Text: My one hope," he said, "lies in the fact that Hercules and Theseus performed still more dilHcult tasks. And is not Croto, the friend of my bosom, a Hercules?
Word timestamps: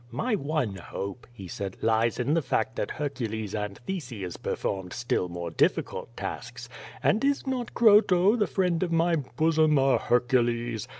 My 0.09 0.33
one 0.33 0.77
hope," 0.77 1.27
he 1.31 1.47
said, 1.47 1.77
"lies 1.83 2.17
in 2.19 2.33
the 2.33 2.41
fact 2.41 2.75
that 2.75 2.89
Hercules 2.89 3.53
and 3.53 3.77
Theseus 3.85 4.35
performed 4.35 4.93
still 4.93 5.29
more 5.29 5.51
dilHcult 5.51 6.07
tasks. 6.17 6.67
And 7.03 7.23
is 7.23 7.45
not 7.45 7.75
Croto, 7.75 8.35
the 8.35 8.47
friend 8.47 8.81
of 8.81 8.91
my 8.91 9.15
bosom, 9.17 9.77
a 9.77 9.99
Hercules? 9.99 10.87